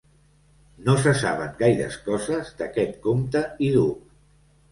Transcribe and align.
No 0.87 0.95
se 1.01 1.11
saben 1.23 1.51
gaires 1.59 1.99
coses 2.07 2.49
d'aquest 2.61 2.97
comte 3.05 3.45
i 3.67 3.71
duc. 3.77 4.01